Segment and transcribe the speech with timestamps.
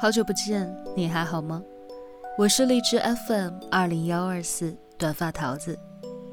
[0.00, 1.62] 好久不见，你还好吗？
[2.38, 5.78] 我是荔枝 FM 二零幺二四短发桃子，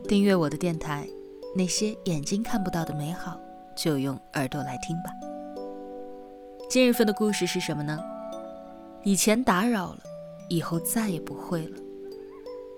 [0.07, 1.05] 订阅我的电台，
[1.53, 3.37] 那些眼睛看不到的美好，
[3.75, 5.11] 就用耳朵来听吧。
[6.69, 7.99] 今日份的故事是什么呢？
[9.03, 9.99] 以前打扰了，
[10.47, 11.77] 以后再也不会了。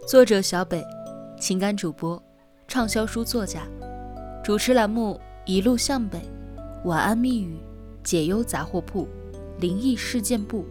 [0.08, 0.84] 作者小北，
[1.40, 2.20] 情感主播，
[2.68, 3.62] 畅销书作家，
[4.44, 6.20] 主持栏目一路向北，
[6.86, 7.60] 晚安密语，
[8.04, 9.08] 解忧杂货铺。
[9.60, 10.64] 灵异事件簿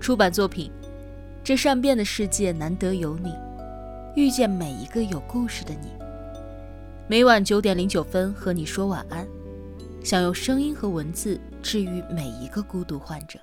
[0.00, 0.72] 出版作品：
[1.44, 3.32] 这善变的世界难得有你，
[4.16, 5.88] 遇见每一个有故事的你。
[7.08, 9.26] 每晚九点零九分和你说晚安，
[10.02, 13.38] 想用声音和文字治愈每一个孤独患者。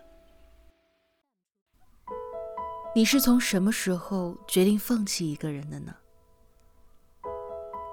[2.95, 5.93] 你是从什么时候决定放弃一个人的呢？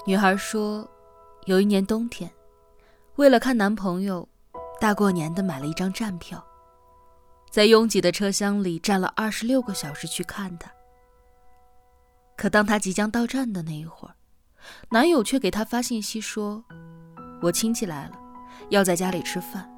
[0.07, 0.89] 女孩说，
[1.47, 2.31] 有一年冬天，
[3.17, 4.29] 为了看男朋友，
[4.81, 6.45] 大过年的买了一张站票。
[7.53, 10.73] 在拥挤的车厢里站了二十六个小时去看他，
[12.35, 14.15] 可当他即将到站的那一会儿，
[14.89, 16.65] 男友却给他发信息说
[17.43, 18.19] ：“我亲戚来了，
[18.71, 19.71] 要在家里吃饭，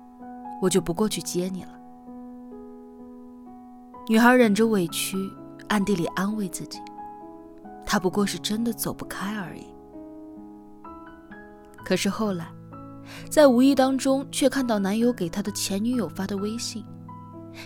[0.62, 1.76] 我就不过去接你了。”
[4.06, 5.16] 女孩忍着委屈，
[5.66, 6.78] 暗地里安慰自己
[7.84, 9.66] ：“他不过是真的走不开而已。”
[11.84, 12.46] 可是后来，
[13.28, 16.86] 在无意当中却看到男友给他的前女友发的微信。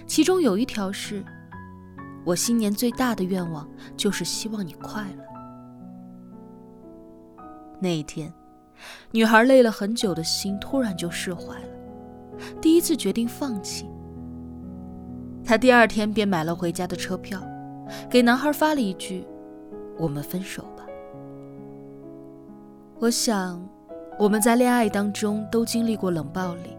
[0.07, 1.25] 其中有一条是
[2.25, 5.25] ：“我新年最大的愿望就是希望你快乐。”
[7.81, 8.33] 那一天，
[9.11, 11.69] 女孩累了很久的心突然就释怀了，
[12.61, 13.87] 第一次决定放弃。
[15.45, 17.41] 她第二天便买了回家的车票，
[18.11, 19.25] 给男孩发了一句
[19.97, 20.85] ：“我们分手吧。”
[23.01, 23.65] 我想，
[24.19, 26.77] 我们在恋爱当中都经历过冷暴力。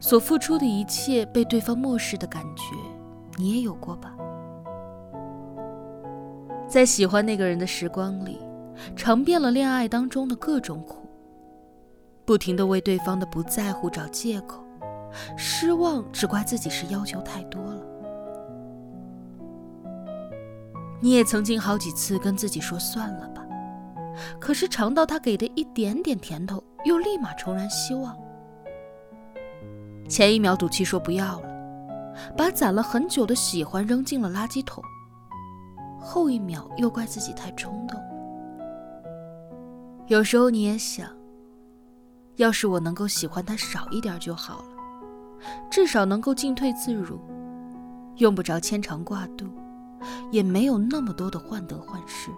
[0.00, 2.74] 所付出的一切被对方漠视的感觉，
[3.36, 4.14] 你也有过吧？
[6.68, 8.40] 在喜欢那个人的时光里，
[8.96, 11.08] 尝遍了恋爱当中的各种苦，
[12.24, 14.64] 不停的为对方的不在乎找借口，
[15.36, 17.82] 失望只怪自己是要求太多了。
[21.00, 23.46] 你也曾经好几次跟自己说算了吧，
[24.40, 28.16] 可是尝到他给的一点点甜头，又立马重燃希望。
[30.08, 31.48] 前一秒赌气说不要了，
[32.36, 34.82] 把攒了很久的喜欢扔进了垃圾桶。
[36.00, 38.00] 后一秒又怪自己太冲动。
[40.06, 41.08] 有时候你也想，
[42.36, 44.68] 要是我能够喜欢他少一点就好了，
[45.68, 47.18] 至少能够进退自如，
[48.16, 49.46] 用不着牵肠挂肚，
[50.30, 52.30] 也没有那么多的患得患失。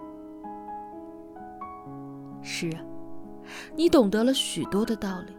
[2.40, 2.80] 是啊，
[3.76, 5.37] 你懂得了许多的道理。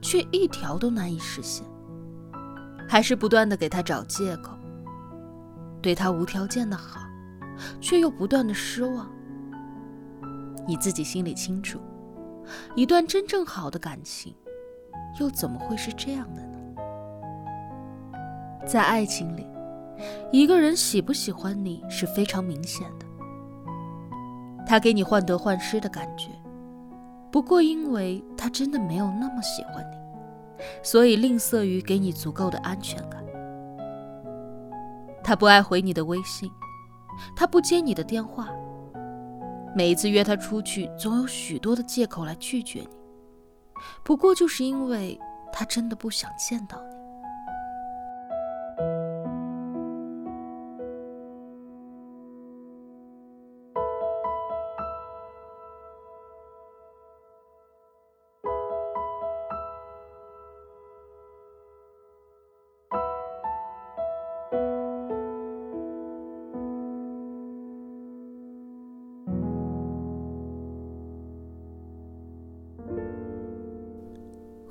[0.00, 1.66] 却一条都难以实现，
[2.88, 4.56] 还是不断的给他找借口，
[5.80, 7.00] 对他无条件的好，
[7.80, 9.10] 却又不断的失望。
[10.66, 11.80] 你自己心里清楚，
[12.74, 14.34] 一段真正好的感情，
[15.18, 16.48] 又怎么会是这样的呢？
[18.66, 19.46] 在爱情里，
[20.30, 23.06] 一个人喜不喜欢你是非常明显的，
[24.66, 26.28] 他给你患得患失的感觉。
[27.30, 29.96] 不过，因为他真的没有那么喜欢你，
[30.82, 33.22] 所以吝啬于给你足够的安全感。
[35.22, 36.50] 他不爱回你的微信，
[37.36, 38.48] 他不接你的电话。
[39.74, 42.88] 每一次约他出去，总有许多的借口来拒绝你。
[44.02, 45.20] 不过，就是因为
[45.52, 46.97] 他真的不想见到你。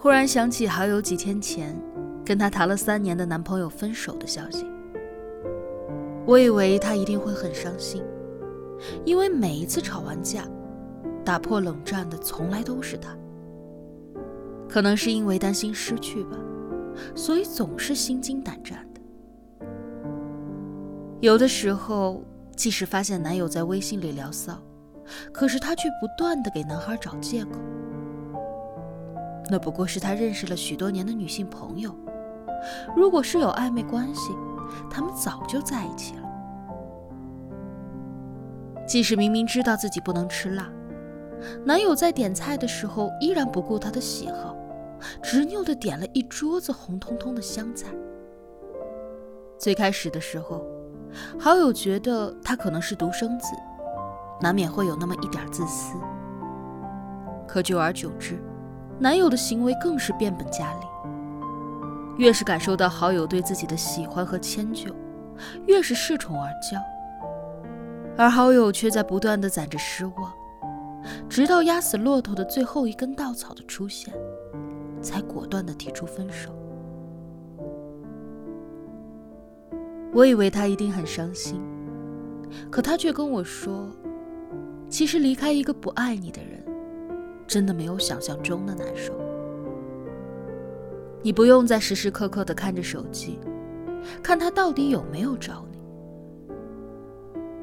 [0.07, 1.77] 忽然想起好友几天前
[2.23, 4.65] 跟她谈了三年的男朋友分手的消息，
[6.25, 8.01] 我以为他一定会很伤心，
[9.03, 10.45] 因为每一次吵完架，
[11.25, 13.09] 打破冷战的从来都是他。
[14.69, 16.37] 可能是因为担心失去吧，
[17.13, 19.67] 所以总是心惊胆战的。
[21.19, 22.23] 有的时候，
[22.55, 24.57] 即使发现男友在微信里聊骚，
[25.33, 27.59] 可是他却不断的给男孩找借口。
[29.49, 31.95] 那不过是他认识了许多年的女性朋友，
[32.95, 34.33] 如果是有暧昧关系，
[34.89, 36.23] 他们早就在一起了。
[38.85, 40.69] 即使明明知道自己不能吃辣，
[41.65, 44.55] 男友在点菜的时候依然不顾她的喜好，
[45.21, 47.87] 执拗的点了一桌子红彤彤的香菜。
[49.57, 50.65] 最开始的时候，
[51.39, 53.47] 好友觉得他可能是独生子，
[54.41, 55.95] 难免会有那么一点自私。
[57.47, 58.39] 可久而久之，
[58.99, 60.87] 男友的行为更是变本加厉。
[62.17, 64.91] 越是感受到好友对自己的喜欢和迁就，
[65.67, 66.81] 越是恃宠而骄，
[68.17, 70.33] 而好友却在不断的攒着失望，
[71.29, 74.11] 直到压死骆驼的最后一根稻草的出现，
[74.99, 76.51] 才果断的提出分手。
[80.11, 81.61] 我以为他一定很伤心，
[82.71, 83.87] 可他却跟我说，
[84.89, 86.63] 其实离开一个不爱你的人。
[87.47, 89.13] 真的没有想象中的难受。
[91.23, 93.39] 你不用再时时刻刻的看着手机，
[94.21, 95.77] 看他到底有没有找你。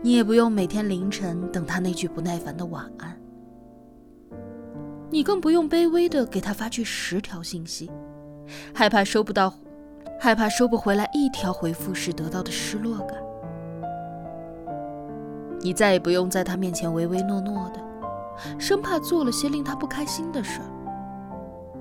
[0.03, 3.17] 你也不用每天凌晨等他那句不耐烦的晚安。
[5.11, 7.91] 你更不用卑微的给他发去十条信息，
[8.75, 9.55] 害怕收不到，
[10.21, 13.17] 害怕收不回来一条回复时得到的失落感。
[15.61, 17.81] 你再也不用在他面前唯唯诺诺的。
[18.59, 20.69] 生怕做了些令他不开心的事儿，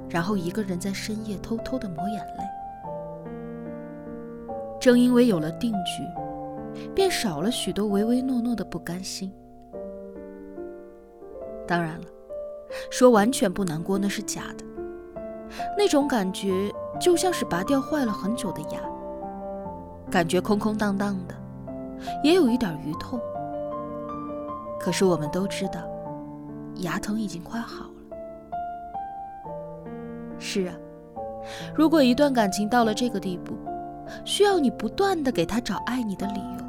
[0.10, 2.44] 然后一个人在深夜偷偷的抹眼泪。
[4.80, 6.04] 正因为有了定局，
[6.94, 9.32] 便少了许多唯唯诺诺的不甘心。
[11.66, 12.06] 当然了，
[12.92, 14.66] 说完全不难过那是假的，
[15.78, 18.80] 那种感觉就像是拔掉坏了很久的牙，
[20.12, 21.36] 感觉空空荡荡的，
[22.24, 23.20] 也有一点余痛。
[24.80, 25.80] 可是我们都知道。
[26.78, 27.92] 牙疼已经快好了。
[30.40, 30.76] 是啊，
[31.74, 33.54] 如果一段感情到了这个地步，
[34.26, 36.66] 需要你不断的给他找爱你的理由，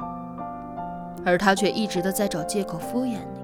[1.25, 3.39] 而他却一直的在找借口敷衍你，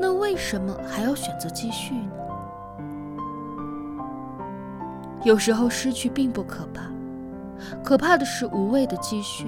[0.00, 2.10] 那为什么还要选择继续呢？
[5.24, 6.90] 有时候失去并不可怕，
[7.84, 9.46] 可怕的是无谓的继续，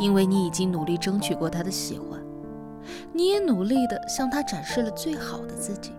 [0.00, 2.17] 因为你已经努力争取过他的喜欢。
[3.12, 5.92] 你也努力的向他展示了最好的自己，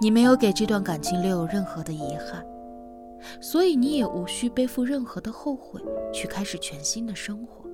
[0.00, 2.44] 你没有给这段感情留有任何的遗憾，
[3.40, 5.80] 所以你也无需背负任何的后悔，
[6.12, 7.68] 去开始全新的生活。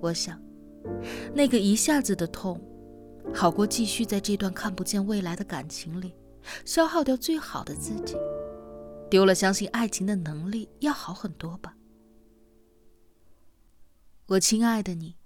[0.00, 0.38] 我想，
[1.32, 2.60] 那个一下子的痛，
[3.32, 6.12] 好过继续在这段看不见未来的感情里，
[6.66, 8.16] 消耗掉最好的自己，
[9.08, 11.74] 丢了相信爱情的能力，要好很多吧。
[14.28, 15.16] 我亲爱的你，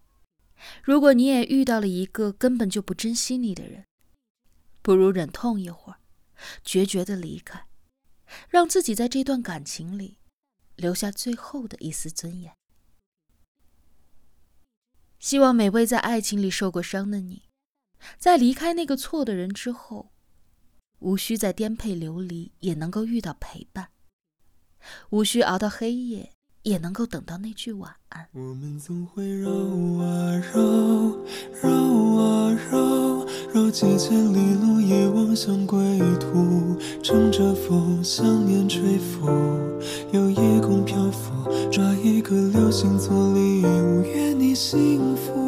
[0.83, 3.87] 如果你也遇到了一个根本就不珍惜你的人，
[4.83, 6.01] 不如忍痛一会儿，
[6.65, 7.69] 决绝的离开，
[8.49, 10.19] 让自己在这段感情里
[10.75, 12.57] 留下最后的一丝尊严。
[15.21, 17.45] 希望每位在爱情里受过伤的你，
[18.19, 20.11] 在离开那个错的人之后，
[20.99, 23.91] 无需再颠沛流离，也能够遇到陪伴，
[25.11, 26.33] 无需熬到黑夜。
[26.63, 28.27] 也能够等到那句晚安。
[28.33, 30.61] 我们总会绕啊绕，
[31.63, 35.79] 绕啊绕，绕几千里路，也望向归
[36.21, 36.77] 途。
[37.03, 39.27] 乘着风，想念吹拂，
[40.13, 45.48] 有夜空漂浮，抓一颗流星做礼物，愿你幸福。